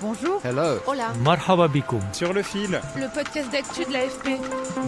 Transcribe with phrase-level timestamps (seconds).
[0.00, 0.40] Bonjour.
[0.44, 0.78] Hello.
[0.86, 1.12] Hola.
[1.24, 2.00] Marhaba bikoum.
[2.12, 4.38] Sur le fil, Le podcast d'actu de l'AFP.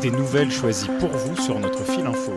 [0.00, 2.32] des nouvelles choisies pour vous sur notre fil info.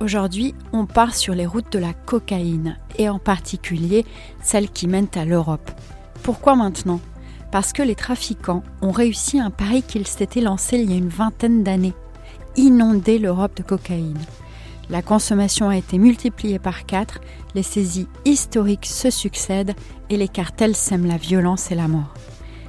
[0.00, 4.04] Aujourd'hui, on part sur les routes de la cocaïne, et en particulier
[4.42, 5.70] celles qui mènent à l'Europe.
[6.22, 7.00] Pourquoi maintenant?
[7.50, 11.08] Parce que les trafiquants ont réussi un pari qu'ils s'étaient lancé il y a une
[11.08, 11.94] vingtaine d'années
[12.56, 14.18] inonder l'Europe de cocaïne.
[14.92, 17.22] La consommation a été multipliée par quatre,
[17.54, 19.74] les saisies historiques se succèdent
[20.10, 22.12] et les cartels sèment la violence et la mort.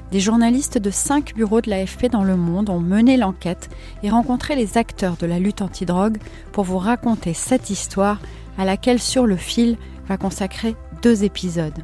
[0.10, 3.70] Des journalistes de cinq bureaux de l'AFP dans le monde ont mené l'enquête
[4.04, 6.18] et rencontré les acteurs de la lutte antidrogue
[6.54, 8.22] pour vous raconter cette histoire
[8.58, 9.76] à laquelle Sur le fil
[10.08, 11.84] va consacrer deux épisodes.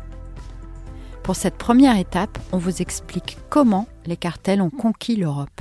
[1.22, 5.60] Pour cette première étape, on vous explique comment les cartels ont conquis l'Europe.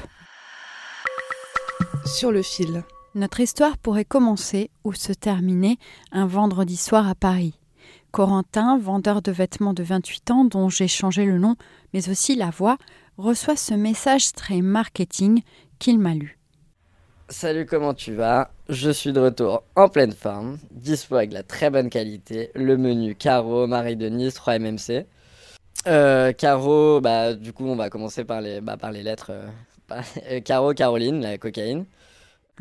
[2.05, 2.85] Sur le fil.
[3.15, 5.79] Notre histoire pourrait commencer ou se terminer
[6.13, 7.59] un vendredi soir à Paris.
[8.11, 11.57] Corentin, vendeur de vêtements de 28 ans dont j'ai changé le nom,
[11.93, 12.77] mais aussi la voix,
[13.17, 15.43] reçoit ce message très marketing
[15.79, 16.39] qu'il m'a lu.
[17.31, 18.51] Salut, comment tu vas?
[18.69, 22.51] Je suis de retour en pleine forme, dispo avec la très bonne qualité.
[22.55, 25.07] Le menu Caro, Marie-Denise, 3 MMC.
[25.87, 29.31] Euh, Caro, bah, du coup, on va commencer par les, bah, par les lettres.
[29.31, 29.49] euh,
[30.31, 31.85] euh, Caro, Caroline, la cocaïne.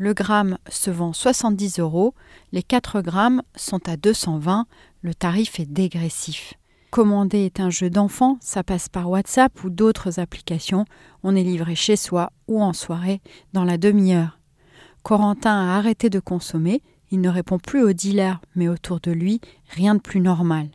[0.00, 2.14] Le gramme se vend 70 euros,
[2.52, 4.66] les 4 grammes sont à 220,
[5.02, 6.54] le tarif est dégressif.
[6.90, 10.84] Commander est un jeu d'enfant, ça passe par WhatsApp ou d'autres applications,
[11.24, 13.20] on est livré chez soi ou en soirée
[13.52, 14.38] dans la demi-heure.
[15.02, 16.80] Corentin a arrêté de consommer,
[17.10, 19.40] il ne répond plus aux dealers, mais autour de lui,
[19.70, 20.68] rien de plus normal.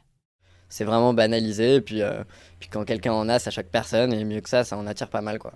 [0.68, 1.84] C'est vraiment banalisé.
[1.94, 2.24] Euh,
[2.59, 4.12] puis quand quelqu'un en a, ça choque personne.
[4.12, 5.53] Et mieux que ça, ça en attire pas mal, quoi.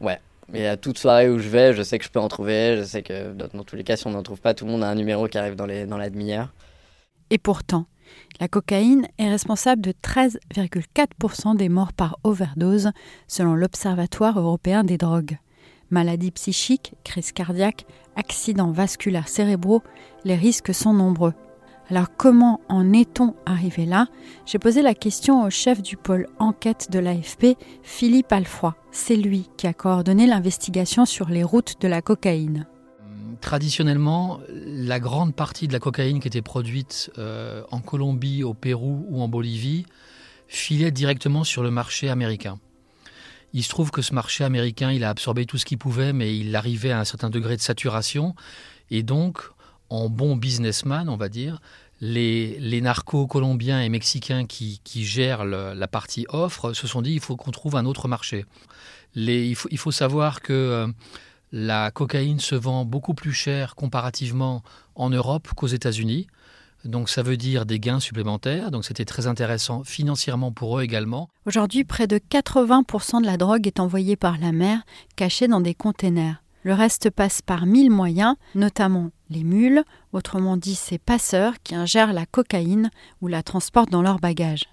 [0.00, 0.18] Ouais.
[0.54, 2.76] Et à toute soirée où je vais, je sais que je peux en trouver.
[2.78, 4.82] Je sais que dans, tous les cas, si on n'en trouve pas, tout le monde
[4.82, 6.52] a un numéro qui arrive dans, dans la demi-heure.
[7.30, 7.86] Et pourtant,
[8.40, 12.90] la cocaïne est responsable de 13,4% des morts par overdose
[13.26, 15.38] selon l'Observatoire européen des drogues.
[15.90, 17.86] Maladies psychiques, crise cardiaque,
[18.16, 19.82] accidents vasculaires cérébraux,
[20.24, 21.34] les risques sont nombreux.
[21.90, 24.08] Alors comment en est-on arrivé là?
[24.44, 28.76] J'ai posé la question au chef du pôle enquête de l'AFP, Philippe Alfroy.
[28.90, 32.66] C'est lui qui a coordonné l'investigation sur les routes de la cocaïne.
[33.40, 39.06] Traditionnellement, la grande partie de la cocaïne qui était produite euh, en Colombie, au Pérou
[39.08, 39.86] ou en Bolivie
[40.46, 42.58] filait directement sur le marché américain.
[43.54, 46.36] Il se trouve que ce marché américain, il a absorbé tout ce qu'il pouvait, mais
[46.36, 48.34] il arrivait à un certain degré de saturation.
[48.90, 49.40] Et donc,
[49.90, 51.60] en bon businessman, on va dire,
[52.00, 57.12] les, les narcos colombiens et mexicains qui, qui gèrent la partie offre se sont dit
[57.12, 58.44] il faut qu'on trouve un autre marché.
[59.14, 60.86] Il, faut, il faut savoir que euh,
[61.50, 64.62] la cocaïne se vend beaucoup plus cher comparativement
[64.94, 66.26] en Europe qu'aux États-Unis.
[66.84, 68.70] Donc ça veut dire des gains supplémentaires.
[68.70, 71.28] Donc c'était très intéressant financièrement pour eux également.
[71.46, 74.82] Aujourd'hui, près de 80% de la drogue est envoyée par la mer,
[75.16, 76.40] cachée dans des containers.
[76.68, 82.12] Le reste passe par mille moyens, notamment les mules, autrement dit ces passeurs qui ingèrent
[82.12, 82.90] la cocaïne
[83.22, 84.66] ou la transportent dans leurs bagages.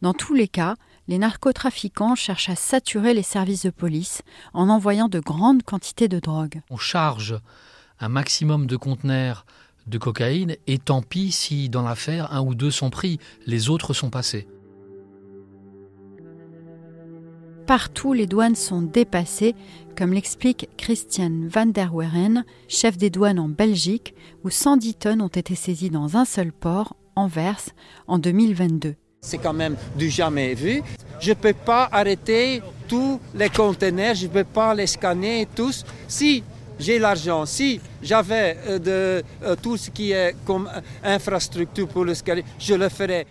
[0.00, 0.74] Dans tous les cas,
[1.06, 4.22] les narcotrafiquants cherchent à saturer les services de police
[4.52, 6.60] en envoyant de grandes quantités de drogue.
[6.70, 7.38] On charge
[8.00, 9.46] un maximum de conteneurs
[9.86, 13.94] de cocaïne et tant pis si dans l'affaire un ou deux sont pris, les autres
[13.94, 14.48] sont passés.
[17.72, 19.54] Partout, les douanes sont dépassées,
[19.96, 25.28] comme l'explique Christian van der Weren, chef des douanes en Belgique, où 110 tonnes ont
[25.28, 27.70] été saisies dans un seul port, Anvers,
[28.08, 28.94] en 2022.
[29.22, 30.82] C'est quand même du jamais vu.
[31.18, 35.86] Je ne peux pas arrêter tous les conteneurs, je ne peux pas les scanner tous.
[36.08, 36.44] Si
[36.78, 42.04] j'ai l'argent, si j'avais euh, de, euh, tout ce qui est comme euh, infrastructure pour
[42.04, 43.26] le scanner, je le ferais.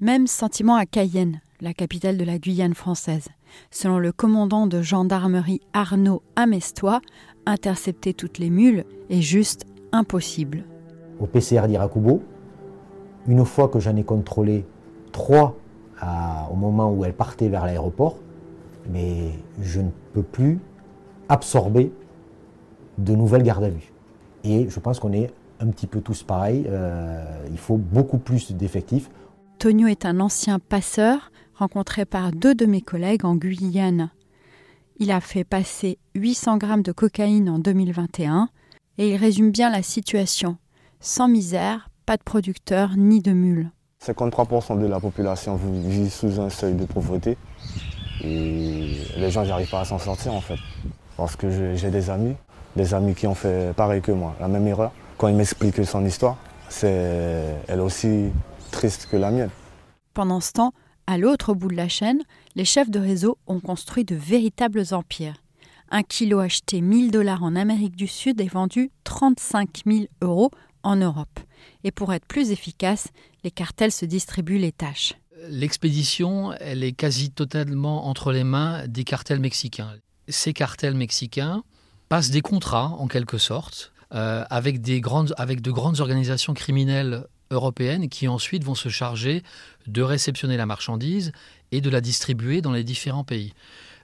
[0.00, 3.28] Même sentiment à Cayenne, la capitale de la Guyane française.
[3.70, 7.00] Selon le commandant de gendarmerie Arnaud Amestois,
[7.46, 10.64] intercepter toutes les mules est juste impossible.
[11.18, 12.22] au PCR d'Irakubo.
[13.26, 14.64] Une fois que j'en ai contrôlé
[15.12, 15.56] trois
[16.50, 18.16] au moment où elles partaient vers l'aéroport,
[18.90, 20.58] mais je ne peux plus
[21.28, 21.92] absorber
[22.96, 23.92] de nouvelles gardes à vue.
[24.44, 25.30] Et je pense qu'on est
[25.60, 26.66] un petit peu tous pareils.
[27.50, 29.10] il faut beaucoup plus d'effectifs.
[29.60, 34.08] Tonio est un ancien passeur rencontré par deux de mes collègues en Guyane.
[34.96, 38.48] Il a fait passer 800 grammes de cocaïne en 2021
[38.96, 40.56] et il résume bien la situation.
[41.00, 43.70] Sans misère, pas de producteurs ni de mules.
[44.02, 47.36] 53% de la population vit sous un seuil de pauvreté
[48.24, 50.58] et les gens n'arrivent pas à s'en sortir en fait.
[51.18, 52.34] Parce que j'ai des amis,
[52.76, 54.90] des amis qui ont fait pareil que moi, la même erreur.
[55.18, 56.38] Quand ils m'expliquent son histoire,
[56.70, 58.30] c'est elle aussi
[58.70, 59.50] triste que la mienne.
[60.14, 60.72] Pendant ce temps,
[61.06, 62.22] à l'autre bout de la chaîne,
[62.54, 65.36] les chefs de réseau ont construit de véritables empires.
[65.90, 70.50] Un kilo acheté 1000 dollars en Amérique du Sud est vendu 35 000 euros
[70.82, 71.40] en Europe.
[71.84, 73.08] Et pour être plus efficace,
[73.42, 75.14] les cartels se distribuent les tâches.
[75.48, 79.94] L'expédition, elle est quasi totalement entre les mains des cartels mexicains.
[80.28, 81.64] Ces cartels mexicains
[82.08, 87.26] passent des contrats, en quelque sorte, euh, avec, des grandes, avec de grandes organisations criminelles
[87.50, 89.42] européennes qui ensuite vont se charger
[89.86, 91.32] de réceptionner la marchandise
[91.72, 93.52] et de la distribuer dans les différents pays.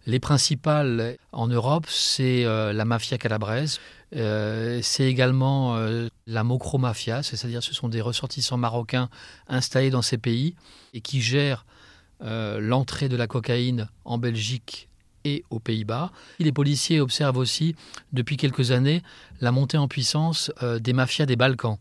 [0.07, 3.81] Les principales en Europe, c'est euh, la mafia calabraise,
[4.15, 9.09] euh, c'est également euh, la mocro-mafia, c'est-à-dire ce sont des ressortissants marocains
[9.49, 10.55] installés dans ces pays
[10.95, 11.67] et qui gèrent
[12.19, 14.89] l'entrée de la cocaïne en Belgique
[15.25, 16.13] et aux Pays-Bas.
[16.39, 17.77] Les policiers observent aussi
[18.15, 19.03] depuis quelques années
[19.43, 20.51] la montée en puissance
[20.81, 21.77] des mafias des Balkans.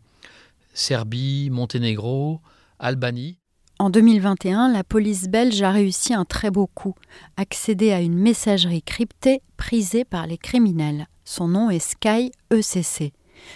[0.75, 2.42] Serbie, Monténégro,
[2.80, 3.39] Albanie.
[3.80, 6.95] En 2021, la police belge a réussi un très beau coup,
[7.38, 11.07] accéder à une messagerie cryptée prisée par les criminels.
[11.24, 13.13] Son nom est Sky ECC.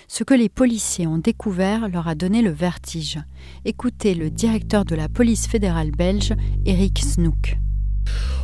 [0.08, 3.20] Ce que les policiers ont découvert leur a donné le vertige.
[3.66, 6.34] Écoutez le directeur de la police fédérale belge,
[6.66, 7.58] Eric Snook.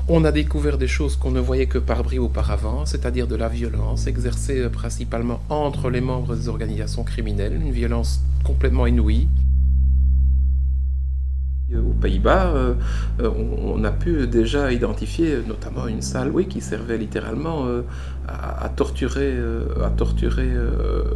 [0.08, 3.50] On a découvert des choses qu'on ne voyait que par bris auparavant, c'est-à-dire de la
[3.50, 9.28] violence exercée euh, principalement entre les membres des organisations criminelles, une violence complètement inouïe.
[11.96, 12.74] Euh, Pays-Bas, euh,
[13.22, 17.66] euh, on, a pu déjà identifier notamment une salle oui, qui servait littéralement
[18.28, 19.36] à, torturer,
[19.84, 20.50] à torturer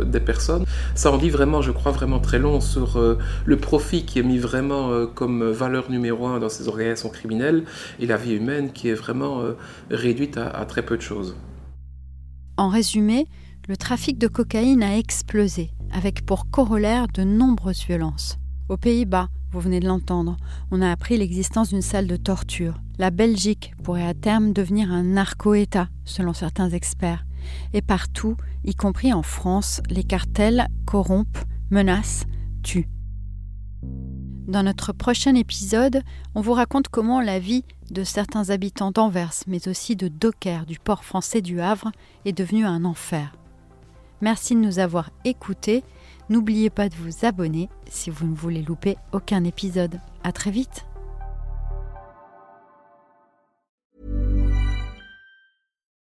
[0.05, 0.65] des personnes.
[0.95, 2.99] Ça en dit vraiment, je crois, vraiment très long sur
[3.45, 7.63] le profit qui est mis vraiment comme valeur numéro un dans ces organisations criminelles
[7.99, 9.41] et la vie humaine qui est vraiment
[9.89, 11.35] réduite à très peu de choses.
[12.57, 13.27] En résumé,
[13.67, 18.37] le trafic de cocaïne a explosé, avec pour corollaire de nombreuses violences.
[18.69, 20.37] Aux Pays-Bas, vous venez de l'entendre,
[20.71, 22.79] on a appris l'existence d'une salle de torture.
[22.97, 27.25] La Belgique pourrait à terme devenir un narco-État, selon certains experts.
[27.73, 32.25] Et partout, y compris en France, les cartels corrompent, menacent,
[32.61, 32.89] tuent.
[34.47, 36.01] Dans notre prochain épisode,
[36.35, 40.79] on vous raconte comment la vie de certains habitants d'Anvers, mais aussi de Docker du
[40.79, 41.91] port français du Havre,
[42.25, 43.35] est devenue un enfer.
[44.21, 45.83] Merci de nous avoir écoutés
[46.29, 49.99] N'oubliez pas de vous abonner si vous ne voulez louper aucun épisode.
[50.23, 50.85] À très vite.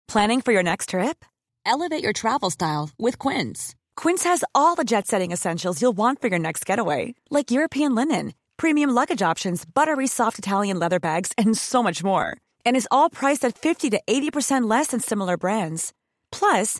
[0.08, 1.26] Planning for your next trip?
[1.66, 3.76] Elevate your travel style with Quince.
[3.98, 8.34] Quince has all the jet-setting essentials you'll want for your next getaway, like European linen,
[8.56, 12.38] premium luggage options, buttery soft Italian leather bags, and so much more.
[12.66, 15.92] And is all priced at 50 to 80% less than similar brands.
[16.32, 16.80] Plus,